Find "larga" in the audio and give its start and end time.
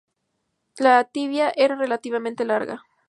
2.43-2.83